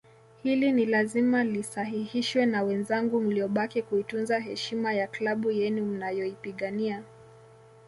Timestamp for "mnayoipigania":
5.85-7.03